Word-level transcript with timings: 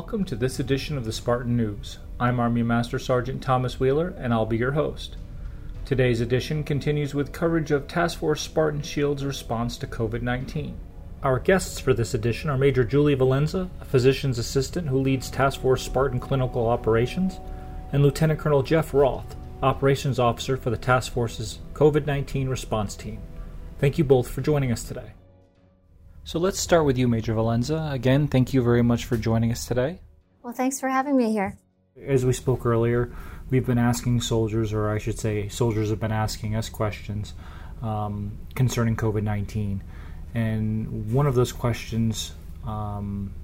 Welcome 0.00 0.24
to 0.24 0.34
this 0.34 0.58
edition 0.58 0.96
of 0.96 1.04
the 1.04 1.12
Spartan 1.12 1.58
News. 1.58 1.98
I'm 2.18 2.40
Army 2.40 2.62
Master 2.62 2.98
Sergeant 2.98 3.42
Thomas 3.42 3.78
Wheeler, 3.78 4.14
and 4.16 4.32
I'll 4.32 4.46
be 4.46 4.56
your 4.56 4.72
host. 4.72 5.18
Today's 5.84 6.22
edition 6.22 6.64
continues 6.64 7.14
with 7.14 7.34
coverage 7.34 7.70
of 7.70 7.86
Task 7.86 8.18
Force 8.18 8.40
Spartan 8.40 8.80
Shield's 8.80 9.26
response 9.26 9.76
to 9.76 9.86
COVID 9.86 10.22
19. 10.22 10.74
Our 11.22 11.38
guests 11.38 11.78
for 11.78 11.92
this 11.92 12.14
edition 12.14 12.48
are 12.48 12.56
Major 12.56 12.82
Julie 12.82 13.14
Valenza, 13.14 13.68
a 13.78 13.84
physician's 13.84 14.38
assistant 14.38 14.88
who 14.88 15.02
leads 15.02 15.28
Task 15.28 15.60
Force 15.60 15.82
Spartan 15.82 16.18
Clinical 16.18 16.66
Operations, 16.66 17.38
and 17.92 18.02
Lieutenant 18.02 18.40
Colonel 18.40 18.62
Jeff 18.62 18.94
Roth, 18.94 19.36
Operations 19.62 20.18
Officer 20.18 20.56
for 20.56 20.70
the 20.70 20.78
Task 20.78 21.12
Force's 21.12 21.58
COVID 21.74 22.06
19 22.06 22.48
response 22.48 22.96
team. 22.96 23.20
Thank 23.78 23.98
you 23.98 24.04
both 24.04 24.30
for 24.30 24.40
joining 24.40 24.72
us 24.72 24.82
today. 24.82 25.12
So 26.24 26.38
let's 26.38 26.60
start 26.60 26.84
with 26.84 26.98
you, 26.98 27.08
Major 27.08 27.34
Valenza. 27.34 27.92
Again, 27.92 28.28
thank 28.28 28.52
you 28.52 28.62
very 28.62 28.82
much 28.82 29.04
for 29.04 29.16
joining 29.16 29.50
us 29.50 29.66
today. 29.66 30.00
Well, 30.42 30.52
thanks 30.52 30.78
for 30.78 30.88
having 30.88 31.16
me 31.16 31.32
here. 31.32 31.56
As 32.06 32.24
we 32.24 32.32
spoke 32.32 32.64
earlier, 32.64 33.12
we've 33.50 33.66
been 33.66 33.78
asking 33.78 34.20
soldiers, 34.20 34.72
or 34.72 34.90
I 34.90 34.98
should 34.98 35.18
say, 35.18 35.48
soldiers 35.48 35.90
have 35.90 35.98
been 35.98 36.12
asking 36.12 36.54
us 36.54 36.68
questions 36.68 37.34
um, 37.82 38.38
concerning 38.54 38.96
COVID 38.96 39.22
19. 39.22 39.82
And 40.34 41.12
one 41.12 41.26
of 41.26 41.34
those 41.34 41.52
questions 41.52 42.32
um, 42.64 43.34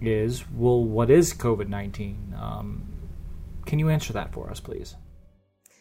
is 0.00 0.48
well, 0.50 0.82
what 0.82 1.10
is 1.10 1.34
COVID 1.34 1.68
19? 1.68 2.34
Um, 2.40 2.88
can 3.66 3.78
you 3.78 3.90
answer 3.90 4.12
that 4.14 4.32
for 4.32 4.48
us, 4.50 4.60
please? 4.60 4.94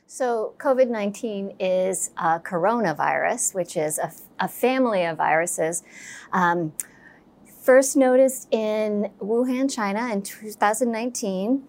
So, 0.09 0.53
COVID 0.57 0.87
19 0.87 1.57
is 1.59 2.11
a 2.15 2.39
coronavirus, 2.39 3.53
which 3.53 3.75
is 3.75 3.99
a, 3.99 4.09
a 4.39 4.47
family 4.47 5.03
of 5.03 5.17
viruses. 5.17 5.83
Um, 6.31 6.71
first 7.61 7.97
noticed 7.97 8.47
in 8.49 9.11
Wuhan, 9.19 9.69
China 9.69 10.07
in 10.13 10.21
2019. 10.21 11.63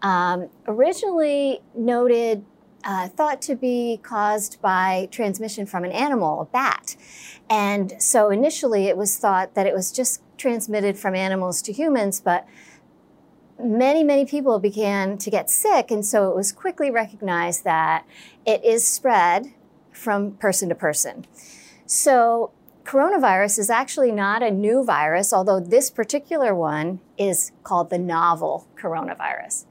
Um, 0.00 0.48
originally 0.66 1.60
noted, 1.74 2.46
uh, 2.82 3.08
thought 3.08 3.42
to 3.42 3.54
be 3.56 4.00
caused 4.02 4.62
by 4.62 5.08
transmission 5.10 5.66
from 5.66 5.84
an 5.84 5.92
animal, 5.92 6.40
a 6.40 6.46
bat. 6.46 6.96
And 7.50 8.00
so 8.02 8.30
initially 8.30 8.86
it 8.86 8.96
was 8.96 9.18
thought 9.18 9.54
that 9.54 9.66
it 9.66 9.74
was 9.74 9.92
just 9.92 10.22
transmitted 10.38 10.98
from 10.98 11.14
animals 11.14 11.60
to 11.62 11.72
humans, 11.72 12.22
but 12.22 12.48
many, 13.62 14.04
many 14.04 14.24
people 14.24 14.58
began 14.58 15.18
to 15.18 15.30
get 15.30 15.50
sick. 15.50 15.90
And 15.90 16.04
so 16.04 16.30
it 16.30 16.36
was 16.36 16.52
quickly 16.52 16.90
recognized 16.90 17.64
that 17.64 18.06
it 18.46 18.64
is 18.64 18.86
spread 18.86 19.52
from 19.90 20.32
person 20.32 20.68
to 20.68 20.74
person. 20.74 21.26
So 21.86 22.52
coronavirus 22.84 23.58
is 23.58 23.70
actually 23.70 24.12
not 24.12 24.42
a 24.42 24.50
new 24.50 24.84
virus, 24.84 25.32
although 25.32 25.60
this 25.60 25.90
particular 25.90 26.54
one 26.54 27.00
is 27.18 27.52
called 27.62 27.90
the 27.90 27.98
novel 27.98 28.66
coronavirus. 28.76 29.66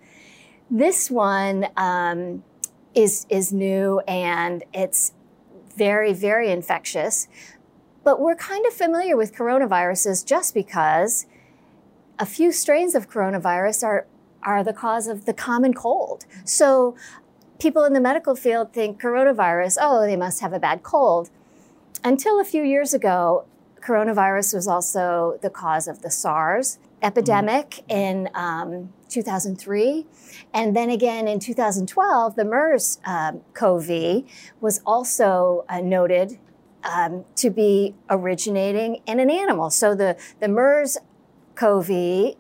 This 0.70 1.12
one 1.12 1.68
um, 1.76 2.44
is, 2.96 3.26
is 3.30 3.52
new 3.52 4.00
and 4.08 4.64
it's 4.74 5.14
very, 5.76 6.14
very 6.14 6.52
infectious. 6.52 7.28
But 8.04 8.20
we're 8.20 8.36
kind 8.36 8.66
of 8.66 8.74
familiar 8.74 9.16
with 9.16 9.36
coronaviruses 9.36 10.26
just 10.26 10.54
because 10.54 11.26
a 12.22 12.26
few 12.26 12.52
strains 12.52 12.94
of 12.94 13.10
coronavirus 13.10 13.84
are, 13.84 14.06
are 14.44 14.64
the 14.64 14.74
cause 14.74 15.08
of 15.08 15.26
the 15.26 15.34
common 15.34 15.74
cold. 15.74 16.26
So 16.46 16.96
people 17.60 17.84
in 17.84 17.94
the 17.94 18.00
medical 18.00 18.36
field 18.36 18.74
think 18.74 19.02
coronavirus, 19.02 19.80
oh, 19.82 20.02
they 20.02 20.16
must 20.16 20.40
have 20.40 20.54
a 20.54 20.60
bad 20.60 20.84
cold. 20.84 21.32
Until 22.04 22.40
a 22.40 22.44
few 22.44 22.64
years 22.64 22.94
ago, 22.94 23.46
coronavirus 23.82 24.54
was 24.54 24.68
also 24.68 25.40
the 25.42 25.50
cause 25.50 25.88
of 25.88 26.04
the 26.04 26.12
SARS 26.12 26.78
epidemic 27.02 27.84
mm-hmm. 27.90 27.92
in 27.92 28.30
um, 28.36 28.94
2003. 29.10 30.06
And 30.54 30.76
then 30.76 30.92
again 30.92 31.28
in 31.28 31.40
2012, 31.40 32.36
the 32.36 32.46
MERS 32.46 33.00
um, 33.04 33.42
CoV 33.56 34.24
was 34.62 34.80
also 34.86 35.66
uh, 35.68 35.82
noted 35.82 36.38
um, 36.84 37.26
to 37.38 37.50
be 37.50 37.96
originating 38.12 39.02
in 39.08 39.20
an 39.20 39.32
animal. 39.32 39.72
So 39.72 39.96
the, 39.96 40.18
the 40.40 40.48
MERS 40.48 41.00
CoV 41.62 41.92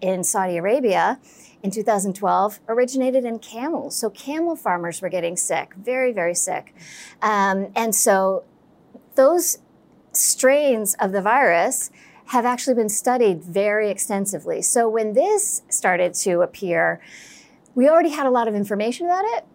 in 0.01 0.23
Saudi 0.23 0.57
Arabia 0.57 1.19
in 1.61 1.69
2012 1.69 2.59
originated 2.67 3.23
in 3.23 3.37
camels. 3.37 3.95
So 3.95 4.09
camel 4.09 4.55
farmers 4.55 4.99
were 4.99 5.09
getting 5.09 5.37
sick, 5.37 5.75
very, 5.75 6.11
very 6.11 6.33
sick. 6.33 6.73
Um, 7.21 7.71
and 7.75 7.93
so 7.93 8.43
those 9.13 9.59
strains 10.11 10.95
of 10.95 11.11
the 11.11 11.21
virus 11.21 11.91
have 12.27 12.45
actually 12.45 12.73
been 12.73 12.89
studied 12.89 13.43
very 13.43 13.91
extensively. 13.91 14.63
So 14.63 14.89
when 14.89 15.13
this 15.13 15.61
started 15.69 16.15
to 16.15 16.41
appear, 16.41 16.99
we 17.75 17.87
already 17.87 18.09
had 18.09 18.25
a 18.25 18.31
lot 18.31 18.47
of 18.47 18.55
information 18.55 19.05
about 19.05 19.25
it, 19.25 19.45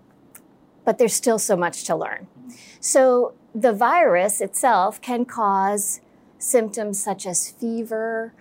but 0.84 0.98
there's 0.98 1.15
still 1.15 1.41
so 1.41 1.56
much 1.56 1.83
to 1.84 1.97
learn. 1.97 2.28
So 2.78 3.34
the 3.53 3.72
virus 3.72 4.41
itself 4.41 5.00
can 5.00 5.25
cause 5.25 6.00
symptoms 6.38 7.03
such 7.03 7.27
as 7.27 7.50
fever, 7.50 8.33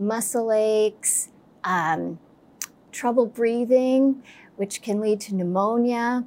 muscle 0.00 0.50
aches, 0.50 1.28
um, 1.62 2.18
trouble 2.90 3.26
breathing, 3.26 4.22
which 4.56 4.82
can 4.82 5.00
lead 5.00 5.20
to 5.20 5.34
pneumonia. 5.34 6.24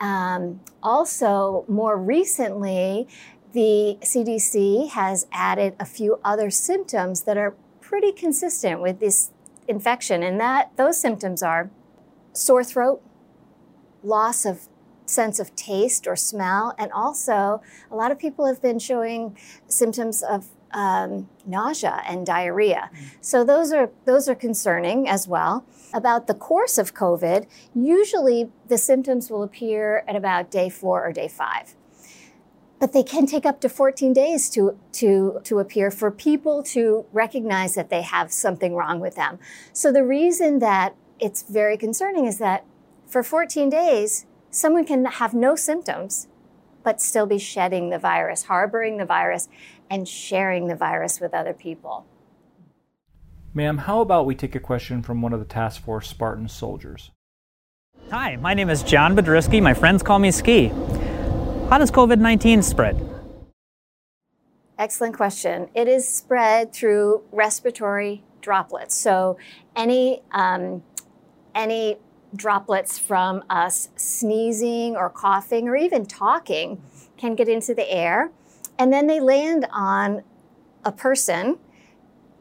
Um, 0.00 0.60
also, 0.82 1.64
more 1.66 1.96
recently, 1.96 3.08
the 3.52 3.98
CDC 4.02 4.90
has 4.90 5.26
added 5.32 5.74
a 5.80 5.84
few 5.84 6.20
other 6.24 6.50
symptoms 6.50 7.22
that 7.22 7.36
are 7.36 7.54
pretty 7.80 8.12
consistent 8.12 8.80
with 8.80 9.00
this 9.00 9.30
infection, 9.66 10.22
and 10.22 10.38
that 10.40 10.76
those 10.76 11.00
symptoms 11.00 11.42
are 11.42 11.70
sore 12.32 12.62
throat, 12.62 13.02
loss 14.02 14.44
of 14.44 14.68
sense 15.06 15.40
of 15.40 15.54
taste 15.56 16.06
or 16.06 16.14
smell, 16.14 16.74
and 16.78 16.92
also 16.92 17.62
a 17.90 17.96
lot 17.96 18.12
of 18.12 18.18
people 18.18 18.46
have 18.46 18.60
been 18.60 18.78
showing 18.78 19.36
symptoms 19.66 20.22
of 20.22 20.48
um, 20.72 21.28
nausea 21.46 22.02
and 22.06 22.26
diarrhea. 22.26 22.90
Mm. 22.92 23.10
So 23.20 23.44
those 23.44 23.72
are 23.72 23.90
those 24.04 24.28
are 24.28 24.34
concerning 24.34 25.08
as 25.08 25.26
well. 25.26 25.64
About 25.92 26.26
the 26.26 26.34
course 26.34 26.78
of 26.78 26.94
COVID, 26.94 27.46
usually 27.74 28.50
the 28.66 28.78
symptoms 28.78 29.30
will 29.30 29.42
appear 29.42 30.04
at 30.06 30.16
about 30.16 30.50
day 30.50 30.68
four 30.68 31.06
or 31.06 31.12
day 31.12 31.28
five. 31.28 31.74
But 32.78 32.92
they 32.92 33.02
can 33.02 33.26
take 33.26 33.44
up 33.44 33.60
to 33.62 33.68
14 33.68 34.12
days 34.12 34.48
to, 34.50 34.78
to, 34.92 35.40
to 35.42 35.58
appear 35.58 35.90
for 35.90 36.12
people 36.12 36.62
to 36.64 37.06
recognize 37.12 37.74
that 37.74 37.90
they 37.90 38.02
have 38.02 38.30
something 38.30 38.76
wrong 38.76 39.00
with 39.00 39.16
them. 39.16 39.40
So 39.72 39.90
the 39.90 40.04
reason 40.04 40.60
that 40.60 40.94
it's 41.18 41.42
very 41.42 41.76
concerning 41.76 42.24
is 42.24 42.38
that 42.38 42.64
for 43.04 43.24
14 43.24 43.68
days, 43.68 44.26
someone 44.50 44.84
can 44.84 45.04
have 45.06 45.34
no 45.34 45.56
symptoms 45.56 46.28
but 46.84 47.02
still 47.02 47.26
be 47.26 47.38
shedding 47.38 47.90
the 47.90 47.98
virus, 47.98 48.44
harboring 48.44 48.96
the 48.96 49.04
virus, 49.04 49.48
and 49.90 50.08
sharing 50.08 50.68
the 50.68 50.74
virus 50.74 51.20
with 51.20 51.34
other 51.34 51.52
people. 51.52 52.06
Ma'am, 53.54 53.78
how 53.78 54.00
about 54.00 54.26
we 54.26 54.34
take 54.34 54.54
a 54.54 54.60
question 54.60 55.02
from 55.02 55.22
one 55.22 55.32
of 55.32 55.40
the 55.40 55.46
Task 55.46 55.82
Force 55.82 56.08
Spartan 56.08 56.48
soldiers? 56.48 57.10
Hi, 58.10 58.36
my 58.36 58.54
name 58.54 58.70
is 58.70 58.82
John 58.82 59.16
Bedrisky. 59.16 59.62
My 59.62 59.74
friends 59.74 60.02
call 60.02 60.18
me 60.18 60.30
Ski. 60.30 60.68
How 61.68 61.78
does 61.78 61.90
COVID 61.90 62.18
19 62.18 62.62
spread? 62.62 63.02
Excellent 64.78 65.16
question. 65.16 65.68
It 65.74 65.88
is 65.88 66.08
spread 66.08 66.72
through 66.72 67.24
respiratory 67.32 68.22
droplets. 68.40 68.96
So, 68.96 69.36
any 69.74 70.22
um, 70.30 70.82
any 71.54 71.96
droplets 72.34 72.98
from 72.98 73.42
us 73.50 73.88
sneezing 73.96 74.96
or 74.96 75.10
coughing 75.10 75.68
or 75.68 75.76
even 75.76 76.06
talking 76.06 76.80
can 77.16 77.34
get 77.34 77.48
into 77.48 77.74
the 77.74 77.90
air. 77.90 78.30
And 78.78 78.92
then 78.92 79.06
they 79.06 79.20
land 79.20 79.66
on 79.72 80.22
a 80.84 80.92
person 80.92 81.58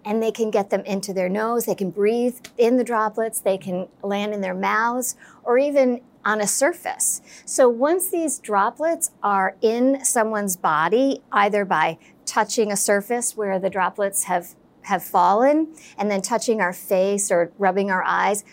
and 0.06 0.24
they 0.24 0.32
can 0.32 0.52
get 0.52 0.70
them 0.70 0.82
into 0.86 1.14
their 1.14 1.28
nose. 1.28 1.66
They 1.66 1.76
can 1.76 1.90
breathe 1.90 2.38
in 2.58 2.78
the 2.78 2.84
droplets. 2.84 3.42
They 3.42 3.58
can 3.58 3.90
land 4.02 4.34
in 4.34 4.42
their 4.42 4.54
mouths 4.54 5.16
or 5.44 5.58
even 5.58 6.02
on 6.24 6.40
a 6.40 6.48
surface. 6.48 7.22
So 7.46 7.68
once 7.68 8.10
these 8.10 8.40
droplets 8.40 9.12
are 9.24 9.56
in 9.62 10.04
someone's 10.06 10.56
body, 10.56 11.22
either 11.32 11.66
by 11.66 11.98
touching 12.26 12.72
a 12.72 12.78
surface 12.78 13.36
where 13.36 13.60
the 13.60 13.70
droplets 13.70 14.26
have, 14.26 14.56
have 14.84 15.04
fallen 15.04 15.74
and 15.98 16.12
then 16.12 16.22
touching 16.22 16.62
our 16.62 16.74
face 16.74 17.32
or 17.32 17.52
rubbing 17.58 17.90
our 17.90 18.04
eyes, 18.04 18.44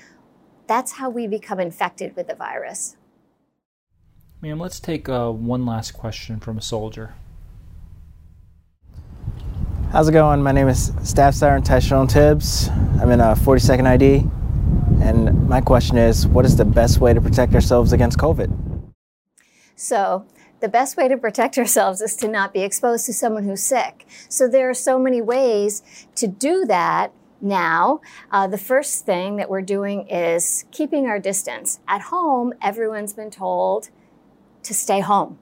that's 0.66 0.92
how 0.92 1.10
we 1.10 1.26
become 1.26 1.60
infected 1.60 2.16
with 2.16 2.28
the 2.28 2.34
virus. 2.34 2.96
Ma'am, 4.40 4.58
let's 4.58 4.80
take 4.80 5.08
uh, 5.08 5.30
one 5.30 5.64
last 5.66 5.92
question 5.92 6.40
from 6.40 6.58
a 6.58 6.62
soldier. 6.62 7.14
How's 9.94 10.08
it 10.08 10.12
going? 10.12 10.42
My 10.42 10.50
name 10.50 10.66
is 10.66 10.90
Staff 11.04 11.34
Sergeant 11.34 11.66
Tyrone 11.66 12.08
Tibbs. 12.08 12.68
I'm 13.00 13.12
in 13.12 13.20
a 13.20 13.36
42nd 13.36 13.86
ID, 13.86 14.28
and 15.00 15.48
my 15.48 15.60
question 15.60 15.98
is, 15.98 16.26
what 16.26 16.44
is 16.44 16.56
the 16.56 16.64
best 16.64 16.98
way 16.98 17.14
to 17.14 17.20
protect 17.20 17.54
ourselves 17.54 17.92
against 17.92 18.18
COVID? 18.18 18.90
So, 19.76 20.26
the 20.58 20.68
best 20.68 20.96
way 20.96 21.06
to 21.06 21.16
protect 21.16 21.56
ourselves 21.58 22.00
is 22.00 22.16
to 22.16 22.26
not 22.26 22.52
be 22.52 22.62
exposed 22.62 23.06
to 23.06 23.12
someone 23.12 23.44
who's 23.44 23.62
sick. 23.62 24.04
So, 24.28 24.48
there 24.48 24.68
are 24.68 24.74
so 24.74 24.98
many 24.98 25.22
ways 25.22 25.84
to 26.16 26.26
do 26.26 26.64
that 26.64 27.12
now, 27.40 28.00
uh, 28.32 28.48
the 28.48 28.58
first 28.58 29.06
thing 29.06 29.36
that 29.36 29.48
we're 29.48 29.62
doing 29.62 30.08
is 30.08 30.64
keeping 30.72 31.06
our 31.06 31.20
distance. 31.20 31.78
At 31.86 32.00
home, 32.00 32.52
everyone's 32.60 33.12
been 33.12 33.30
told 33.30 33.90
to 34.64 34.74
stay 34.74 34.98
home. 34.98 35.38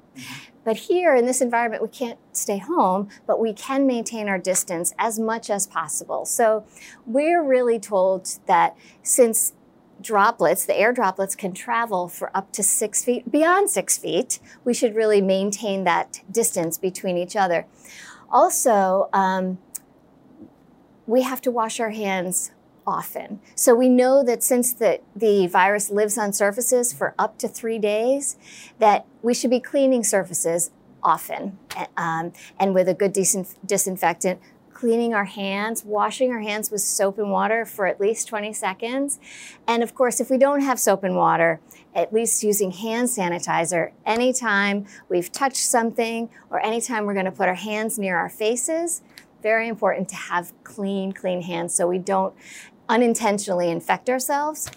But 0.64 0.76
here 0.76 1.14
in 1.14 1.26
this 1.26 1.40
environment, 1.40 1.82
we 1.82 1.88
can't 1.88 2.18
stay 2.32 2.58
home, 2.58 3.08
but 3.26 3.40
we 3.40 3.52
can 3.52 3.86
maintain 3.86 4.28
our 4.28 4.38
distance 4.38 4.94
as 4.98 5.18
much 5.18 5.50
as 5.50 5.66
possible. 5.66 6.24
So 6.24 6.64
we're 7.06 7.42
really 7.42 7.78
told 7.80 8.28
that 8.46 8.76
since 9.02 9.54
droplets, 10.00 10.64
the 10.64 10.78
air 10.78 10.92
droplets 10.92 11.34
can 11.34 11.52
travel 11.52 12.08
for 12.08 12.36
up 12.36 12.52
to 12.52 12.62
six 12.62 13.04
feet, 13.04 13.30
beyond 13.30 13.70
six 13.70 13.96
feet, 13.96 14.40
we 14.64 14.74
should 14.74 14.94
really 14.94 15.20
maintain 15.20 15.84
that 15.84 16.22
distance 16.30 16.78
between 16.78 17.16
each 17.16 17.36
other. 17.36 17.66
Also, 18.30 19.08
um, 19.12 19.58
we 21.06 21.22
have 21.22 21.40
to 21.42 21.50
wash 21.50 21.80
our 21.80 21.90
hands 21.90 22.52
often. 22.86 23.40
So 23.54 23.74
we 23.74 23.88
know 23.88 24.24
that 24.24 24.42
since 24.42 24.72
the, 24.72 25.00
the 25.14 25.46
virus 25.46 25.90
lives 25.90 26.18
on 26.18 26.32
surfaces 26.32 26.92
for 26.92 27.14
up 27.18 27.38
to 27.38 27.48
three 27.48 27.78
days, 27.78 28.36
that 28.78 29.06
we 29.22 29.34
should 29.34 29.50
be 29.50 29.60
cleaning 29.60 30.04
surfaces 30.04 30.70
often 31.02 31.58
um, 31.96 32.32
and 32.58 32.74
with 32.74 32.88
a 32.88 32.94
good 32.94 33.14
disinf- 33.14 33.56
disinfectant. 33.64 34.40
Cleaning 34.72 35.14
our 35.14 35.26
hands, 35.26 35.84
washing 35.84 36.32
our 36.32 36.40
hands 36.40 36.72
with 36.72 36.80
soap 36.80 37.16
and 37.16 37.30
water 37.30 37.64
for 37.64 37.86
at 37.86 38.00
least 38.00 38.26
20 38.26 38.52
seconds. 38.52 39.20
And 39.68 39.80
of 39.80 39.94
course, 39.94 40.18
if 40.18 40.28
we 40.28 40.38
don't 40.38 40.60
have 40.60 40.80
soap 40.80 41.04
and 41.04 41.14
water, 41.14 41.60
at 41.94 42.12
least 42.12 42.42
using 42.42 42.72
hand 42.72 43.08
sanitizer 43.08 43.92
anytime 44.04 44.86
we've 45.08 45.30
touched 45.30 45.58
something 45.58 46.30
or 46.50 46.58
anytime 46.58 47.04
we're 47.04 47.14
going 47.14 47.26
to 47.26 47.30
put 47.30 47.48
our 47.48 47.54
hands 47.54 47.96
near 47.96 48.16
our 48.16 48.28
faces 48.28 49.02
very 49.42 49.68
important 49.68 50.08
to 50.08 50.14
have 50.14 50.52
clean, 50.62 51.12
clean 51.12 51.42
hands 51.42 51.74
so 51.74 51.86
we 51.86 51.98
don't 51.98 52.34
unintentionally 52.88 53.70
infect 53.70 54.08
ourselves. 54.08 54.70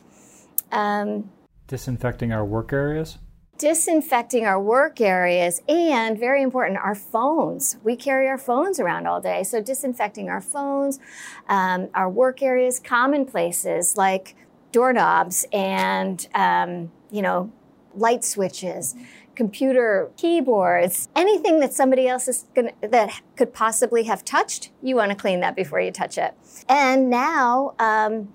Um, 0.72 1.32
Disinfecting 1.68 2.32
our 2.32 2.46
work 2.46 2.74
areas? 2.74 3.18
disinfecting 3.58 4.46
our 4.46 4.62
work 4.62 5.00
areas 5.00 5.62
and 5.70 6.20
very 6.20 6.42
important 6.42 6.78
our 6.78 6.96
phones 6.96 7.78
we 7.84 7.96
carry 7.96 8.28
our 8.28 8.38
phones 8.38 8.82
around 8.82 9.08
all 9.08 9.22
day 9.22 9.44
so 9.44 9.62
disinfecting 9.62 10.30
our 10.30 10.42
phones 10.42 11.00
um, 11.48 11.88
our 11.94 12.10
work 12.10 12.42
areas 12.42 12.80
common 12.80 13.26
places 13.26 13.96
like 13.96 14.36
doorknobs 14.74 15.46
and 15.54 16.28
um, 16.36 16.92
you 17.12 17.22
know 17.22 17.50
light 17.96 18.26
switches 18.26 18.94
computer 19.36 20.12
keyboards, 20.18 21.10
anything 21.16 21.60
that 21.60 21.74
somebody 21.74 22.08
else 22.08 22.28
is 22.28 22.46
gonna, 22.56 22.72
that 22.82 23.22
could 23.36 23.54
possibly 23.54 24.04
have 24.04 24.24
touched, 24.24 24.72
you 24.82 24.96
want 24.96 25.12
to 25.12 25.16
clean 25.16 25.40
that 25.42 25.56
before 25.56 25.80
you 25.80 25.92
touch 25.92 26.18
it. 26.18 26.34
And 26.68 27.10
now, 27.10 27.76
um, 27.80 28.34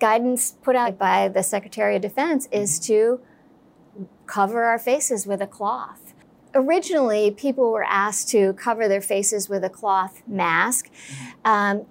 guidance 0.00 0.52
put 0.62 0.76
out 0.76 0.98
by 0.98 1.28
the 1.28 1.42
Secretary 1.42 1.96
of 1.96 2.02
Defense 2.02 2.48
is 2.50 2.78
to 2.80 3.20
cover 4.26 4.64
our 4.64 4.78
faces 4.78 5.26
with 5.26 5.40
a 5.40 5.46
cloth. 5.46 6.14
Originally, 6.54 7.30
people 7.30 7.70
were 7.70 7.84
asked 7.84 8.28
to 8.30 8.52
cover 8.54 8.88
their 8.88 9.00
faces 9.00 9.48
with 9.48 9.64
a 9.64 9.70
cloth 9.70 10.22
mask. 10.26 10.90
Um, 11.44 11.86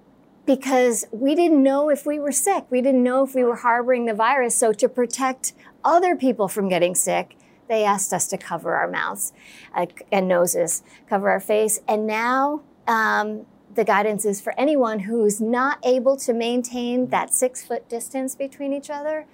because 0.46 1.06
we 1.12 1.36
didn't 1.36 1.64
know 1.64 1.90
if 1.90 2.06
we 2.06 2.20
were 2.20 2.32
sick. 2.32 2.66
We 2.70 2.82
didn't 2.82 3.04
know 3.04 3.24
if 3.24 3.34
we 3.34 3.44
were 3.44 3.56
harboring 3.58 4.06
the 4.06 4.14
virus. 4.14 4.56
So, 4.56 4.74
to 4.74 4.90
protect 4.90 5.54
other 5.84 6.16
people 6.16 6.48
from 6.48 6.68
getting 6.70 6.96
sick, 6.96 7.38
they 7.68 7.84
asked 7.84 8.14
us 8.14 8.28
to 8.28 8.38
cover 8.38 8.76
our 8.76 8.90
mouths 8.90 9.34
uh, 9.76 9.86
and 10.12 10.28
noses, 10.28 10.84
cover 11.10 11.30
our 11.30 11.40
face. 11.40 11.80
And 11.88 12.06
now 12.06 12.62
um, 12.88 13.46
the 13.74 13.84
guidance 13.84 14.26
is 14.26 14.42
for 14.42 14.54
anyone 14.60 15.00
who's 15.00 15.42
not 15.42 15.80
able 15.84 16.18
to 16.18 16.34
maintain 16.34 17.08
that 17.08 17.34
six 17.34 17.64
foot 17.64 17.90
distance 17.90 18.36
between 18.36 18.74
each 18.74 18.90
other, 18.90 19.26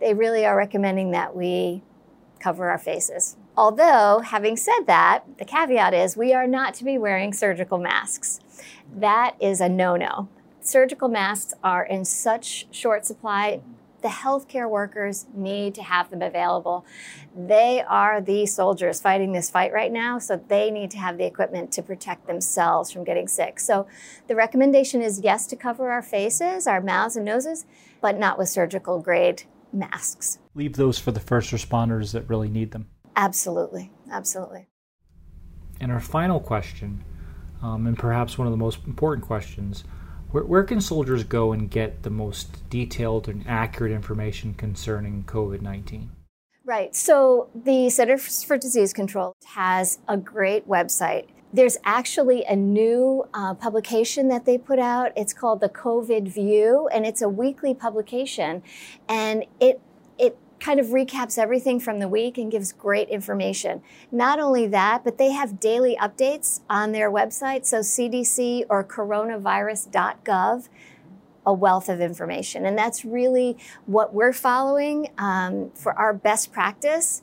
they 0.00 0.14
really 0.14 0.44
are 0.44 0.56
recommending 0.56 1.10
that 1.12 1.36
we 1.36 1.82
cover 2.40 2.70
our 2.70 2.78
faces. 2.78 3.36
Although, 3.56 4.20
having 4.24 4.56
said 4.56 4.82
that, 4.86 5.24
the 5.38 5.44
caveat 5.44 5.94
is 5.94 6.16
we 6.16 6.34
are 6.34 6.46
not 6.46 6.74
to 6.74 6.84
be 6.84 6.98
wearing 6.98 7.32
surgical 7.32 7.78
masks. 7.78 8.40
That 8.92 9.36
is 9.40 9.60
a 9.60 9.68
no 9.68 9.96
no. 9.96 10.28
Surgical 10.60 11.08
masks 11.08 11.54
are 11.62 11.84
in 11.84 12.04
such 12.04 12.66
short 12.70 13.06
supply 13.06 13.60
the 14.04 14.10
healthcare 14.10 14.68
workers 14.68 15.24
need 15.32 15.74
to 15.74 15.82
have 15.82 16.10
them 16.10 16.20
available. 16.20 16.84
They 17.34 17.82
are 17.88 18.20
the 18.20 18.44
soldiers 18.44 19.00
fighting 19.00 19.32
this 19.32 19.48
fight 19.48 19.72
right 19.72 19.90
now, 19.90 20.18
so 20.18 20.36
they 20.36 20.70
need 20.70 20.90
to 20.90 20.98
have 20.98 21.16
the 21.16 21.24
equipment 21.24 21.72
to 21.72 21.82
protect 21.82 22.26
themselves 22.26 22.90
from 22.90 23.02
getting 23.02 23.26
sick. 23.26 23.58
So 23.58 23.86
the 24.28 24.36
recommendation 24.36 25.00
is 25.00 25.22
yes 25.24 25.46
to 25.46 25.56
cover 25.56 25.90
our 25.90 26.02
faces, 26.02 26.66
our 26.66 26.82
mouths 26.82 27.16
and 27.16 27.24
noses, 27.24 27.64
but 28.02 28.18
not 28.18 28.38
with 28.38 28.50
surgical 28.50 29.00
grade 29.00 29.44
masks. 29.72 30.38
Leave 30.54 30.76
those 30.76 30.98
for 30.98 31.10
the 31.10 31.18
first 31.18 31.50
responders 31.50 32.12
that 32.12 32.28
really 32.28 32.50
need 32.50 32.72
them. 32.72 32.88
Absolutely, 33.16 33.90
absolutely. 34.10 34.66
And 35.80 35.90
our 35.90 36.00
final 36.00 36.40
question, 36.40 37.02
um, 37.62 37.86
and 37.86 37.98
perhaps 37.98 38.36
one 38.36 38.46
of 38.46 38.52
the 38.52 38.58
most 38.58 38.80
important 38.86 39.26
questions 39.26 39.82
where, 40.34 40.42
where 40.42 40.64
can 40.64 40.80
soldiers 40.80 41.22
go 41.22 41.52
and 41.52 41.70
get 41.70 42.02
the 42.02 42.10
most 42.10 42.68
detailed 42.68 43.28
and 43.28 43.46
accurate 43.46 43.92
information 43.92 44.52
concerning 44.52 45.22
COVID 45.22 45.62
19? 45.62 46.10
Right. 46.64 46.96
So 46.96 47.50
the 47.54 47.88
Centers 47.88 48.42
for 48.42 48.58
Disease 48.58 48.92
Control 48.92 49.36
has 49.44 50.00
a 50.08 50.16
great 50.16 50.66
website. 50.66 51.26
There's 51.52 51.76
actually 51.84 52.42
a 52.46 52.56
new 52.56 53.28
uh, 53.32 53.54
publication 53.54 54.26
that 54.28 54.44
they 54.44 54.58
put 54.58 54.80
out. 54.80 55.12
It's 55.16 55.32
called 55.32 55.60
the 55.60 55.68
COVID 55.68 56.26
View, 56.26 56.88
and 56.92 57.06
it's 57.06 57.22
a 57.22 57.28
weekly 57.28 57.72
publication. 57.72 58.64
And 59.08 59.44
it 59.60 59.80
it 60.18 60.36
kind 60.64 60.80
of 60.80 60.86
recaps 60.86 61.36
everything 61.36 61.78
from 61.78 61.98
the 61.98 62.08
week 62.08 62.38
and 62.38 62.50
gives 62.50 62.72
great 62.72 63.10
information. 63.10 63.82
Not 64.10 64.40
only 64.40 64.66
that, 64.68 65.04
but 65.04 65.18
they 65.18 65.30
have 65.32 65.60
daily 65.60 65.94
updates 66.00 66.60
on 66.70 66.92
their 66.92 67.10
website, 67.10 67.66
so 67.66 67.80
CDC 67.80 68.64
or 68.70 68.82
coronavirus.gov, 68.82 70.68
a 71.44 71.52
wealth 71.52 71.90
of 71.90 72.00
information. 72.00 72.64
And 72.64 72.78
that's 72.78 73.04
really 73.04 73.58
what 73.84 74.14
we're 74.14 74.32
following 74.32 75.10
um, 75.18 75.70
for 75.74 75.92
our 75.98 76.14
best 76.14 76.50
practice. 76.50 77.20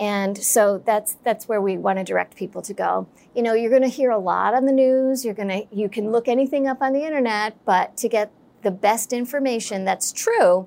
And 0.00 0.36
so 0.36 0.82
that's 0.84 1.14
that's 1.22 1.46
where 1.46 1.60
we 1.60 1.78
want 1.78 1.98
to 1.98 2.04
direct 2.04 2.34
people 2.34 2.62
to 2.62 2.74
go. 2.74 3.06
You 3.32 3.44
know, 3.44 3.54
you're 3.54 3.70
going 3.70 3.82
to 3.82 3.88
hear 3.88 4.10
a 4.10 4.18
lot 4.18 4.54
on 4.54 4.66
the 4.66 4.72
news. 4.72 5.24
You're 5.24 5.34
going 5.34 5.48
to 5.48 5.66
you 5.70 5.88
can 5.88 6.10
look 6.10 6.26
anything 6.26 6.66
up 6.66 6.82
on 6.82 6.94
the 6.94 7.04
internet, 7.04 7.64
but 7.64 7.96
to 7.98 8.08
get 8.08 8.32
the 8.62 8.72
best 8.72 9.12
information 9.12 9.84
that's 9.84 10.10
true, 10.10 10.66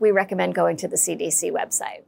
we 0.00 0.10
recommend 0.10 0.54
going 0.54 0.76
to 0.78 0.88
the 0.88 0.96
CDC 0.96 1.52
website. 1.52 2.04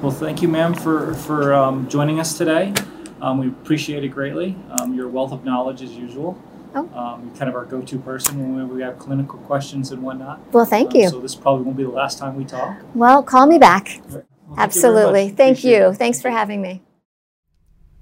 Well, 0.00 0.12
thank 0.12 0.42
you, 0.42 0.48
ma'am, 0.48 0.74
for, 0.74 1.14
for 1.14 1.54
um, 1.54 1.88
joining 1.88 2.20
us 2.20 2.36
today. 2.36 2.74
Um, 3.20 3.38
we 3.38 3.48
appreciate 3.48 4.04
it 4.04 4.08
greatly. 4.08 4.56
Um, 4.70 4.94
your 4.94 5.08
wealth 5.08 5.32
of 5.32 5.44
knowledge, 5.44 5.82
as 5.82 5.92
usual. 5.92 6.40
Oh. 6.74 6.88
Um, 6.92 7.26
you're 7.26 7.36
kind 7.36 7.48
of 7.48 7.54
our 7.54 7.64
go 7.64 7.80
to 7.80 7.98
person 8.00 8.56
when 8.56 8.68
we 8.68 8.82
have 8.82 8.98
clinical 8.98 9.38
questions 9.40 9.92
and 9.92 10.02
whatnot. 10.02 10.40
Well, 10.52 10.64
thank 10.64 10.90
um, 10.90 11.00
you. 11.00 11.08
So, 11.08 11.20
this 11.20 11.34
probably 11.34 11.64
won't 11.64 11.76
be 11.76 11.84
the 11.84 11.90
last 11.90 12.18
time 12.18 12.34
we 12.34 12.44
talk. 12.44 12.76
Well, 12.94 13.22
call 13.22 13.46
me 13.46 13.58
back. 13.58 14.00
Well, 14.08 14.24
Absolutely. 14.56 15.26
You 15.26 15.34
thank 15.34 15.64
you. 15.64 15.94
Thanks 15.94 16.20
for 16.20 16.30
having 16.30 16.60
me. 16.60 16.82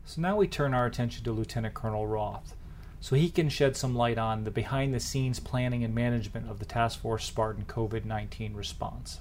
So, 0.05 0.23
now 0.23 0.37
we 0.37 0.47
turn 0.47 0.73
our 0.73 0.87
attention 0.87 1.23
to 1.25 1.33
Lieutenant 1.33 1.75
Colonel 1.75 2.07
Roth 2.07 2.57
so 3.03 3.17
he 3.17 3.31
can 3.31 3.49
shed 3.49 3.77
some 3.77 3.95
light 3.95 4.17
on 4.17 4.45
the 4.45 4.51
behind 4.51 4.95
the 4.95 5.01
scenes 5.01 5.41
planning 5.41 5.85
and 5.85 5.95
management 5.95 6.49
of 6.49 6.59
the 6.59 6.65
Task 6.65 7.01
Force 7.01 7.25
Spartan 7.25 7.65
COVID 7.65 8.05
19 8.05 8.55
response. 8.55 9.21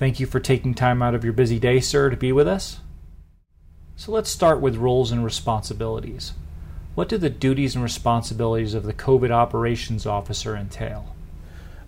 Thank 0.00 0.18
you 0.18 0.24
for 0.24 0.40
taking 0.40 0.72
time 0.72 1.02
out 1.02 1.14
of 1.14 1.24
your 1.24 1.34
busy 1.34 1.58
day, 1.58 1.78
sir, 1.78 2.08
to 2.08 2.16
be 2.16 2.32
with 2.32 2.48
us. 2.48 2.80
So 3.96 4.12
let's 4.12 4.30
start 4.30 4.58
with 4.62 4.76
roles 4.76 5.12
and 5.12 5.22
responsibilities. 5.22 6.32
What 6.94 7.10
do 7.10 7.18
the 7.18 7.28
duties 7.28 7.74
and 7.74 7.84
responsibilities 7.84 8.72
of 8.72 8.84
the 8.84 8.94
COVID 8.94 9.30
operations 9.30 10.06
officer 10.06 10.56
entail? 10.56 11.14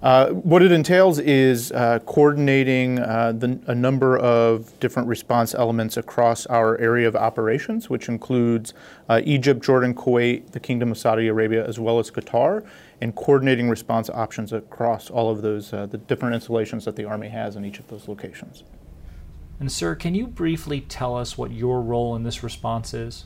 Uh, 0.03 0.29
what 0.31 0.61
it 0.61 0.73
entails 0.73 1.21
is 1.21 1.73
uh, 1.73 2.01
coordinating 2.01 2.99
uh, 2.99 3.33
the, 3.33 3.59
a 3.69 3.75
number 3.75 4.19
of 4.19 4.79
different 4.79 5.09
response 5.09 5.55
elements 5.55 5.97
across 5.97 6.45
our 6.47 6.77
area 6.79 7.09
of 7.09 7.17
operations, 7.17 7.89
which 7.89 8.11
includes 8.11 8.75
uh, 9.09 9.23
Egypt, 9.25 9.65
Jordan, 9.65 9.95
Kuwait, 9.95 10.51
the 10.51 10.61
Kingdom 10.61 10.91
of 10.91 10.99
Saudi 10.99 11.29
Arabia, 11.29 11.67
as 11.67 11.79
well 11.79 11.99
as 11.99 12.11
Qatar, 12.11 12.67
and 13.03 13.17
coordinating 13.17 13.69
response 13.69 14.09
options 14.09 14.53
across 14.53 15.11
all 15.11 15.29
of 15.29 15.43
those, 15.43 15.73
uh, 15.73 15.87
the 15.87 15.99
different 15.99 16.37
installations 16.37 16.85
that 16.85 16.95
the 16.95 17.05
Army 17.05 17.29
has 17.29 17.57
in 17.57 17.65
each 17.65 17.81
of 17.81 17.89
those 17.89 18.07
locations. 18.07 18.63
And, 19.59 19.73
sir, 19.73 19.97
can 19.97 20.15
you 20.15 20.29
briefly 20.29 20.81
tell 20.83 21.17
us 21.17 21.37
what 21.37 21.51
your 21.51 21.83
role 21.83 22.15
in 22.15 22.23
this 22.23 22.45
response 22.45 22.95
is? 22.95 23.25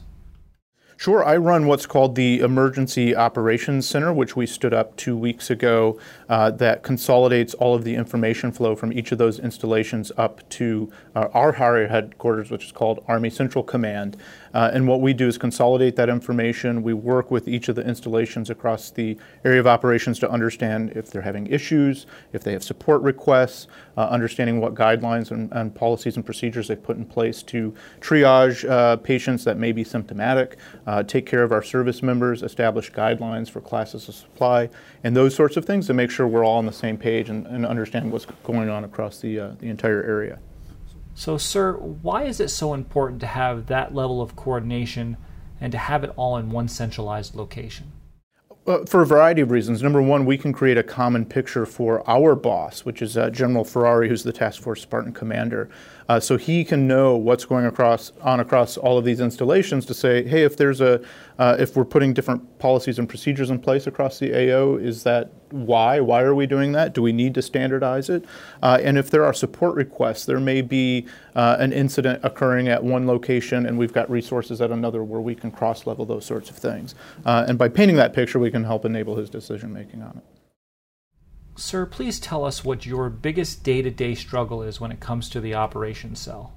Sure. 0.98 1.22
I 1.22 1.36
run 1.36 1.66
what's 1.66 1.84
called 1.84 2.14
the 2.14 2.40
Emergency 2.40 3.14
Operations 3.14 3.86
Center, 3.86 4.14
which 4.14 4.34
we 4.34 4.46
stood 4.46 4.72
up 4.72 4.96
two 4.96 5.14
weeks 5.14 5.50
ago, 5.50 6.00
uh, 6.30 6.50
that 6.52 6.82
consolidates 6.82 7.52
all 7.52 7.74
of 7.74 7.84
the 7.84 7.94
information 7.94 8.50
flow 8.50 8.74
from 8.74 8.94
each 8.94 9.12
of 9.12 9.18
those 9.18 9.38
installations 9.38 10.10
up 10.16 10.48
to 10.48 10.90
uh, 11.14 11.28
our 11.34 11.52
higher 11.52 11.86
headquarters, 11.86 12.50
which 12.50 12.64
is 12.64 12.72
called 12.72 13.04
Army 13.06 13.28
Central 13.28 13.62
Command. 13.62 14.16
Uh, 14.54 14.70
and 14.72 14.88
what 14.88 15.02
we 15.02 15.12
do 15.12 15.28
is 15.28 15.36
consolidate 15.36 15.96
that 15.96 16.08
information. 16.08 16.82
We 16.82 16.94
work 16.94 17.30
with 17.30 17.46
each 17.46 17.68
of 17.68 17.76
the 17.76 17.86
installations 17.86 18.48
across 18.48 18.88
the 18.90 19.18
area 19.44 19.60
of 19.60 19.66
operations 19.66 20.18
to 20.20 20.30
understand 20.30 20.92
if 20.96 21.10
they're 21.10 21.20
having 21.20 21.46
issues, 21.48 22.06
if 22.32 22.42
they 22.42 22.54
have 22.54 22.64
support 22.64 23.02
requests, 23.02 23.66
uh, 23.98 24.08
understanding 24.08 24.58
what 24.58 24.74
guidelines 24.74 25.30
and, 25.30 25.52
and, 25.52 25.74
policies 25.74 26.16
and 26.16 26.24
procedures 26.24 26.68
they've 26.68 26.82
put 26.82 26.96
in 26.96 27.04
place 27.04 27.42
to 27.42 27.74
triage 28.00 28.66
uh, 28.66 28.96
patients 28.96 29.44
that 29.44 29.58
may 29.58 29.72
be 29.72 29.84
symptomatic, 29.84 30.56
uh, 30.86 31.02
take 31.02 31.26
care 31.26 31.42
of 31.42 31.52
our 31.52 31.62
service 31.62 32.02
members, 32.02 32.42
establish 32.42 32.92
guidelines 32.92 33.50
for 33.50 33.60
classes 33.60 34.08
of 34.08 34.14
supply, 34.14 34.68
and 35.02 35.16
those 35.16 35.34
sorts 35.34 35.56
of 35.56 35.64
things 35.64 35.86
to 35.86 35.94
make 35.94 36.10
sure 36.10 36.26
we're 36.28 36.44
all 36.44 36.58
on 36.58 36.66
the 36.66 36.72
same 36.72 36.96
page 36.96 37.28
and, 37.28 37.46
and 37.46 37.66
understand 37.66 38.10
what's 38.12 38.26
going 38.44 38.68
on 38.68 38.84
across 38.84 39.18
the, 39.18 39.38
uh, 39.38 39.50
the 39.58 39.68
entire 39.68 40.02
area. 40.02 40.38
So, 41.14 41.38
sir, 41.38 41.72
why 41.72 42.24
is 42.24 42.40
it 42.40 42.48
so 42.48 42.74
important 42.74 43.20
to 43.22 43.26
have 43.26 43.66
that 43.66 43.94
level 43.94 44.20
of 44.20 44.36
coordination 44.36 45.16
and 45.60 45.72
to 45.72 45.78
have 45.78 46.04
it 46.04 46.12
all 46.16 46.36
in 46.36 46.50
one 46.50 46.68
centralized 46.68 47.34
location? 47.34 47.92
Uh, 48.66 48.84
for 48.84 49.00
a 49.02 49.06
variety 49.06 49.40
of 49.40 49.50
reasons. 49.52 49.80
Number 49.80 50.02
one, 50.02 50.24
we 50.26 50.36
can 50.36 50.52
create 50.52 50.76
a 50.76 50.82
common 50.82 51.24
picture 51.24 51.64
for 51.64 52.08
our 52.10 52.34
boss, 52.34 52.84
which 52.84 53.00
is 53.00 53.16
uh, 53.16 53.30
General 53.30 53.64
Ferrari, 53.64 54.08
who's 54.08 54.24
the 54.24 54.32
Task 54.32 54.60
Force 54.60 54.82
Spartan 54.82 55.12
commander. 55.12 55.70
Uh, 56.08 56.20
so 56.20 56.36
he 56.36 56.64
can 56.64 56.86
know 56.86 57.16
what's 57.16 57.44
going 57.44 57.66
across 57.66 58.12
on 58.22 58.40
across 58.40 58.76
all 58.76 58.96
of 58.98 59.04
these 59.04 59.20
installations 59.20 59.84
to 59.86 59.94
say, 59.94 60.26
hey, 60.26 60.42
if 60.42 60.56
there's 60.56 60.80
a 60.80 61.00
uh, 61.38 61.56
if 61.58 61.76
we're 61.76 61.84
putting 61.84 62.14
different 62.14 62.58
policies 62.58 62.98
and 62.98 63.08
procedures 63.08 63.50
in 63.50 63.58
place 63.58 63.86
across 63.86 64.18
the 64.18 64.32
AO, 64.32 64.76
is 64.76 65.02
that 65.02 65.30
why? 65.50 66.00
Why 66.00 66.22
are 66.22 66.34
we 66.34 66.46
doing 66.46 66.72
that? 66.72 66.94
Do 66.94 67.02
we 67.02 67.12
need 67.12 67.34
to 67.34 67.42
standardize 67.42 68.08
it? 68.08 68.24
Uh, 68.62 68.78
and 68.82 68.96
if 68.96 69.10
there 69.10 69.24
are 69.24 69.34
support 69.34 69.74
requests, 69.74 70.24
there 70.24 70.40
may 70.40 70.62
be 70.62 71.06
uh, 71.34 71.56
an 71.58 71.72
incident 71.72 72.20
occurring 72.22 72.68
at 72.68 72.82
one 72.82 73.06
location, 73.06 73.66
and 73.66 73.78
we've 73.78 73.92
got 73.92 74.10
resources 74.10 74.60
at 74.60 74.70
another 74.70 75.04
where 75.04 75.20
we 75.20 75.34
can 75.34 75.50
cross 75.50 75.86
level 75.86 76.04
those 76.04 76.24
sorts 76.24 76.50
of 76.50 76.56
things. 76.56 76.94
Uh, 77.24 77.44
and 77.46 77.58
by 77.58 77.68
painting 77.68 77.96
that 77.96 78.12
picture, 78.12 78.38
we 78.38 78.50
can 78.50 78.64
help 78.64 78.84
enable 78.84 79.16
his 79.16 79.28
decision 79.28 79.72
making 79.72 80.02
on 80.02 80.16
it. 80.16 80.35
Sir, 81.58 81.86
please 81.86 82.20
tell 82.20 82.44
us 82.44 82.64
what 82.64 82.84
your 82.84 83.08
biggest 83.08 83.62
day 83.62 83.80
to 83.80 83.90
day 83.90 84.14
struggle 84.14 84.62
is 84.62 84.78
when 84.78 84.92
it 84.92 85.00
comes 85.00 85.30
to 85.30 85.40
the 85.40 85.54
operations 85.54 86.20
cell. 86.20 86.55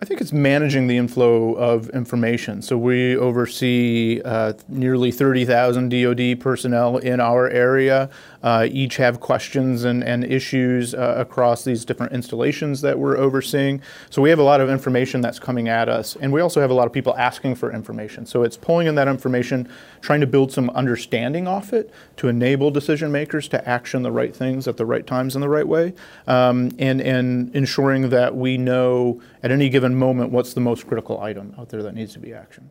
I 0.00 0.04
think 0.04 0.20
it's 0.20 0.32
managing 0.32 0.86
the 0.86 0.96
inflow 0.96 1.54
of 1.54 1.90
information. 1.90 2.62
So 2.62 2.78
we 2.78 3.16
oversee 3.16 4.20
uh, 4.24 4.52
nearly 4.68 5.10
30,000 5.10 5.88
DoD 5.88 6.38
personnel 6.38 6.98
in 6.98 7.18
our 7.18 7.48
area. 7.48 8.08
Uh, 8.40 8.68
each 8.70 8.96
have 8.98 9.18
questions 9.18 9.82
and, 9.82 10.04
and 10.04 10.24
issues 10.24 10.94
uh, 10.94 11.16
across 11.18 11.64
these 11.64 11.84
different 11.84 12.12
installations 12.12 12.80
that 12.82 12.96
we're 12.96 13.16
overseeing. 13.16 13.82
So 14.08 14.22
we 14.22 14.30
have 14.30 14.38
a 14.38 14.44
lot 14.44 14.60
of 14.60 14.70
information 14.70 15.20
that's 15.20 15.40
coming 15.40 15.68
at 15.68 15.88
us, 15.88 16.14
and 16.14 16.32
we 16.32 16.40
also 16.40 16.60
have 16.60 16.70
a 16.70 16.74
lot 16.74 16.86
of 16.86 16.92
people 16.92 17.16
asking 17.16 17.56
for 17.56 17.72
information. 17.72 18.24
So 18.24 18.44
it's 18.44 18.56
pulling 18.56 18.86
in 18.86 18.94
that 18.94 19.08
information, 19.08 19.68
trying 20.00 20.20
to 20.20 20.28
build 20.28 20.52
some 20.52 20.70
understanding 20.70 21.48
off 21.48 21.72
it 21.72 21.92
to 22.18 22.28
enable 22.28 22.70
decision 22.70 23.10
makers 23.10 23.48
to 23.48 23.68
action 23.68 24.04
the 24.04 24.12
right 24.12 24.34
things 24.34 24.68
at 24.68 24.76
the 24.76 24.86
right 24.86 25.04
times 25.04 25.34
in 25.34 25.40
the 25.40 25.48
right 25.48 25.66
way, 25.66 25.94
um, 26.28 26.70
and 26.78 27.00
and 27.00 27.54
ensuring 27.56 28.10
that 28.10 28.36
we 28.36 28.56
know 28.56 29.20
at 29.42 29.50
any 29.50 29.68
given 29.68 29.94
moment 29.94 30.32
what's 30.32 30.54
the 30.54 30.60
most 30.60 30.86
critical 30.86 31.20
item 31.20 31.54
out 31.58 31.68
there 31.68 31.82
that 31.82 31.94
needs 31.94 32.12
to 32.14 32.18
be 32.18 32.28
actioned. 32.28 32.70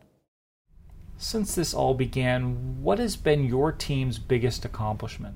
Since 1.17 1.55
this 1.55 1.73
all 1.73 1.93
began, 1.93 2.81
what 2.81 2.99
has 2.99 3.15
been 3.15 3.45
your 3.45 3.71
team's 3.71 4.19
biggest 4.19 4.65
accomplishment? 4.65 5.35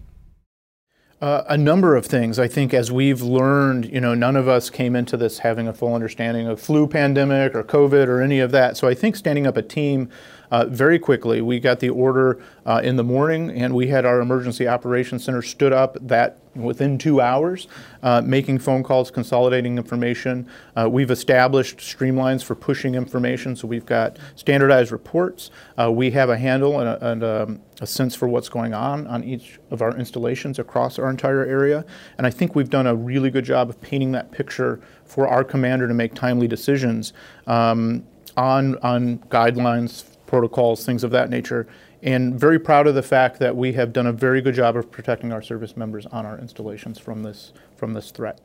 Uh, 1.22 1.44
a 1.50 1.58
number 1.58 1.96
of 1.96 2.06
things. 2.06 2.40
I 2.40 2.48
think 2.48 2.74
as 2.74 2.92
we've 2.92 3.22
learned, 3.22 3.86
you 3.86 4.02
know, 4.02 4.16
none 4.16 4.36
of 4.36 4.48
us 4.48 4.72
came 4.72 4.96
into 4.96 5.18
this 5.18 5.40
having 5.40 5.68
a 5.68 5.74
full 5.74 5.94
understanding 5.94 6.48
of 6.48 6.60
flu 6.60 6.88
pandemic 6.88 7.54
or 7.54 7.64
COVID 7.64 8.08
or 8.08 8.22
any 8.22 8.40
of 8.40 8.50
that. 8.52 8.76
So 8.76 8.88
I 8.88 8.96
think 8.96 9.16
standing 9.16 9.46
up 9.46 9.56
a 9.56 9.62
team 9.62 10.10
uh, 10.52 10.66
very 10.66 11.00
quickly, 11.00 11.42
we 11.42 11.60
got 11.60 11.80
the 11.80 11.90
order 11.90 12.42
uh, 12.66 12.82
in 12.84 12.98
the 12.98 13.04
morning, 13.04 13.50
and 13.52 13.74
we 13.74 13.88
had 13.88 14.06
our 14.06 14.20
emergency 14.20 14.68
operations 14.68 15.24
center 15.24 15.42
stood 15.42 15.74
up 15.74 15.98
that 16.02 16.38
within 16.56 16.98
two 16.98 17.22
hours, 17.22 17.68
uh, 18.04 18.22
making 18.22 18.60
phone 18.60 18.84
calls, 18.84 19.10
consolidating 19.10 19.78
information. 19.78 20.48
Uh, 20.76 20.90
we've 20.90 21.12
established 21.12 21.78
streamlines 21.78 22.44
for 22.44 22.56
pushing 22.56 22.96
information, 22.96 23.56
so 23.56 23.68
we've 23.68 23.86
got 23.86 24.18
standardized 24.36 24.92
reports. 24.92 25.50
Uh, 25.80 25.90
we 25.90 26.12
have 26.12 26.30
a 26.30 26.38
handle 26.38 26.80
and, 26.80 26.90
a, 26.90 27.12
and 27.12 27.24
um, 27.24 27.62
a, 27.80 27.88
sense 27.88 28.14
for 28.14 28.28
what's 28.28 28.50
going 28.50 28.74
on 28.74 29.08
on 29.08 29.24
each 29.24 29.60
of 29.70 29.82
our 29.82 29.96
installations 29.98 30.60
across 30.60 31.00
our 31.00 31.10
entire 31.10 31.46
area. 31.46 31.86
And 32.18 32.28
I 32.28 32.30
think 32.30 32.56
we've 32.56 32.70
done 32.70 32.88
a 32.88 32.96
really 32.96 33.30
good 33.30 33.46
job 33.46 33.70
of 33.70 33.80
painting 33.82 34.12
that 34.12 34.32
picture 34.32 34.82
for 35.06 35.28
our 35.28 35.46
commander 35.46 35.88
to 35.88 35.94
make 35.94 36.14
timely 36.14 36.48
decisions 36.48 37.14
um, 37.48 38.06
on, 38.36 38.78
on 38.80 39.20
guidelines 39.30 40.11
protocols, 40.32 40.86
things 40.86 41.04
of 41.04 41.12
that 41.12 41.30
nature. 41.30 41.68
And 42.02 42.40
very 42.40 42.58
proud 42.58 42.88
of 42.88 42.96
the 42.96 43.04
fact 43.04 43.38
that 43.40 43.58
we 43.58 43.74
have 43.74 43.92
done 43.92 44.08
a 44.08 44.14
very 44.14 44.42
good 44.42 44.56
job 44.56 44.78
of 44.78 44.90
protecting 44.90 45.34
our 45.34 45.42
service 45.42 45.76
members 45.76 46.06
on 46.06 46.26
our 46.26 46.40
installations 46.40 46.98
from 46.98 47.24
this, 47.24 47.52
from 47.76 47.94
this 47.94 48.12
threat. 48.12 48.40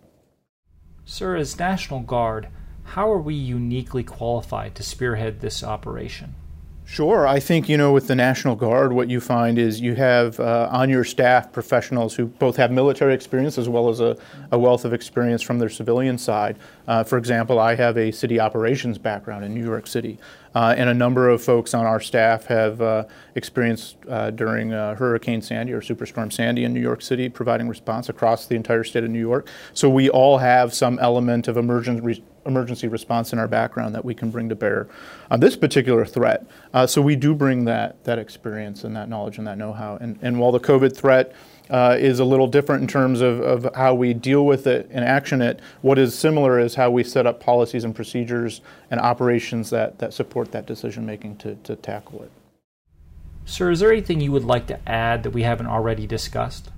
Sir, 1.05 1.37
as 1.37 1.61
National 1.61 2.01
Guard, 2.01 2.49
how 2.83 3.09
are 3.13 3.21
we 3.21 3.37
uniquely 3.37 4.03
qualified 4.03 4.75
to 4.75 4.83
spearhead 4.83 5.41
this 5.41 5.63
operation? 5.63 6.35
Sure. 6.89 7.27
I 7.27 7.41
think, 7.41 7.69
you 7.69 7.77
know, 7.77 7.93
with 7.93 8.07
the 8.07 8.15
National 8.15 8.55
Guard, 8.55 8.93
what 8.93 9.11
you 9.11 9.21
find 9.21 9.59
is 9.59 9.81
you 9.81 9.97
have 9.97 10.39
uh, 10.39 10.69
on 10.71 10.89
your 10.89 11.03
staff 11.03 11.51
professionals 11.51 12.15
who 12.15 12.27
both 12.27 12.57
have 12.57 12.71
military 12.71 13.13
experience 13.13 13.59
as 13.59 13.69
well 13.69 13.89
as 13.89 13.99
a, 13.99 14.17
a 14.53 14.59
wealth 14.59 14.85
of 14.85 14.93
experience 14.95 15.43
from 15.43 15.59
their 15.59 15.69
civilian 15.69 16.17
side. 16.17 16.57
Uh, 16.87 17.03
for 17.03 17.19
example, 17.19 17.59
I 17.59 17.75
have 17.75 17.99
a 17.99 18.13
city 18.13 18.39
operations 18.39 18.99
background 18.99 19.45
in 19.45 19.53
New 19.53 19.65
York 19.65 19.89
City, 19.89 20.17
uh, 20.55 20.77
and 20.79 20.89
a 20.89 20.95
number 20.95 21.29
of 21.29 21.43
folks 21.43 21.75
on 21.75 21.85
our 21.85 21.99
staff 21.99 22.47
have 22.47 22.81
uh, 22.81 23.05
experienced 23.35 23.97
uh, 24.09 24.31
during 24.31 24.73
uh, 24.73 24.95
Hurricane 24.95 25.43
Sandy 25.43 25.73
or 25.73 25.81
Superstorm 25.81 26.33
Sandy 26.33 26.63
in 26.63 26.73
New 26.73 26.81
York 26.81 27.03
City, 27.03 27.29
providing 27.29 27.69
response 27.69 28.09
across 28.09 28.47
the 28.47 28.55
entire 28.55 28.85
state 28.85 29.03
of 29.03 29.11
New 29.11 29.19
York. 29.19 29.49
So 29.75 29.91
we 29.91 30.09
all 30.09 30.39
have 30.39 30.73
some 30.73 31.01
element 31.01 31.49
of 31.49 31.57
emergency 31.57 32.23
emergency 32.47 32.89
response 32.89 33.33
in 33.33 33.39
our 33.39 33.49
background 33.49 33.95
that 33.95 34.05
we 34.05 34.15
can 34.15 34.31
bring 34.31 34.49
to 34.49 34.55
bear 34.55 34.89
on 35.31 35.41
this 35.41 35.57
particular 35.57 36.05
threat. 36.05 36.47
Uh, 36.73 36.87
so 36.87 37.03
we 37.03 37.17
do 37.17 37.35
bring 37.35 37.65
that 37.65 38.03
that 38.05 38.19
experience 38.19 38.85
and 38.85 38.95
that 38.97 39.09
knowledge 39.09 39.39
and 39.39 39.47
that 39.47 39.59
know-how. 39.59 39.97
And, 40.01 40.19
and 40.23 40.39
while 40.39 40.53
the 40.53 40.61
COVID 40.61 40.97
threat 40.97 41.35
uh, 41.71 41.97
is 41.99 42.21
a 42.21 42.25
little 42.25 42.47
different 42.47 42.83
in 42.83 42.89
terms 42.89 43.21
of, 43.21 43.41
of 43.41 43.75
how 43.75 43.95
we 43.95 44.15
deal 44.15 44.47
with 44.47 44.67
it 44.67 44.89
and 44.91 45.05
action 45.05 45.43
it, 45.43 45.61
what 45.83 45.99
is 45.99 46.17
similar 46.17 46.59
is 46.59 46.77
how 46.77 46.91
we 46.91 47.03
set 47.03 47.27
up 47.27 47.41
policies 47.41 47.85
and 47.85 47.95
procedures 47.95 48.61
and 48.91 49.01
operations 49.01 49.71
that, 49.71 49.99
that 49.99 50.15
support 50.15 50.53
that 50.53 50.67
decision 50.67 51.05
making 51.05 51.37
to, 51.37 51.57
to 51.57 51.75
tackle 51.77 52.23
it. 52.23 52.31
Sir, 53.45 53.71
is 53.71 53.81
there 53.81 53.93
anything 53.93 54.21
you 54.21 54.33
would 54.33 54.45
like 54.45 54.67
to 54.67 54.89
add 54.89 55.23
that 55.23 55.31
we 55.31 55.43
haven't 55.43 55.67
already 55.67 56.07
discussed? 56.07 56.71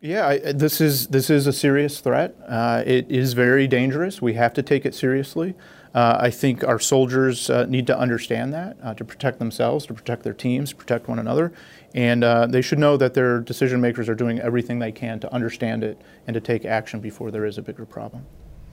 Yeah, 0.00 0.28
I, 0.28 0.52
this 0.52 0.80
is 0.80 1.08
this 1.08 1.28
is 1.28 1.46
a 1.46 1.52
serious 1.52 2.00
threat. 2.00 2.34
Uh, 2.48 2.82
it 2.86 3.10
is 3.10 3.34
very 3.34 3.66
dangerous. 3.66 4.22
We 4.22 4.32
have 4.32 4.54
to 4.54 4.62
take 4.62 4.86
it 4.86 4.94
seriously. 4.94 5.54
Uh, 5.94 6.16
I 6.18 6.30
think 6.30 6.64
our 6.64 6.78
soldiers 6.78 7.50
uh, 7.50 7.66
need 7.66 7.86
to 7.88 7.98
understand 7.98 8.54
that 8.54 8.78
uh, 8.82 8.94
to 8.94 9.04
protect 9.04 9.38
themselves, 9.38 9.84
to 9.86 9.94
protect 9.94 10.22
their 10.22 10.32
teams, 10.32 10.72
protect 10.72 11.08
one 11.08 11.18
another, 11.18 11.52
and 11.94 12.24
uh, 12.24 12.46
they 12.46 12.62
should 12.62 12.78
know 12.78 12.96
that 12.96 13.12
their 13.12 13.40
decision 13.40 13.80
makers 13.80 14.08
are 14.08 14.14
doing 14.14 14.38
everything 14.38 14.78
they 14.78 14.92
can 14.92 15.20
to 15.20 15.32
understand 15.34 15.84
it 15.84 16.00
and 16.26 16.32
to 16.32 16.40
take 16.40 16.64
action 16.64 17.00
before 17.00 17.30
there 17.30 17.44
is 17.44 17.58
a 17.58 17.62
bigger 17.62 17.84
problem. 17.84 18.24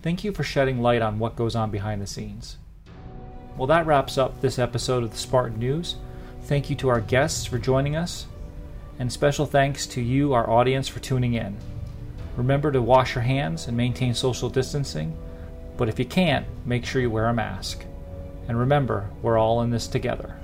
Thank 0.03 0.23
you 0.23 0.31
for 0.31 0.43
shedding 0.43 0.81
light 0.81 1.01
on 1.01 1.19
what 1.19 1.35
goes 1.35 1.55
on 1.55 1.71
behind 1.71 2.01
the 2.01 2.07
scenes. 2.07 2.57
Well, 3.57 3.67
that 3.67 3.85
wraps 3.85 4.17
up 4.17 4.39
this 4.39 4.59
episode 4.59 5.03
of 5.03 5.11
the 5.11 5.17
Spartan 5.17 5.59
News. 5.59 5.95
Thank 6.43 6.69
you 6.69 6.75
to 6.77 6.89
our 6.89 7.01
guests 7.01 7.45
for 7.45 7.57
joining 7.57 7.97
us 7.97 8.27
and 8.99 9.11
special 9.11 9.45
thanks 9.45 9.85
to 9.87 10.01
you, 10.01 10.33
our 10.33 10.49
audience, 10.49 10.87
for 10.87 10.99
tuning 10.99 11.33
in. 11.33 11.57
Remember 12.35 12.71
to 12.71 12.81
wash 12.81 13.15
your 13.15 13.23
hands 13.23 13.67
and 13.67 13.75
maintain 13.75 14.13
social 14.13 14.49
distancing, 14.49 15.17
but 15.75 15.89
if 15.89 15.99
you 15.99 16.05
can't, 16.05 16.45
make 16.65 16.85
sure 16.85 17.01
you 17.01 17.09
wear 17.09 17.27
a 17.27 17.33
mask. 17.33 17.83
And 18.47 18.59
remember, 18.59 19.09
we're 19.21 19.37
all 19.37 19.61
in 19.61 19.69
this 19.69 19.87
together. 19.87 20.35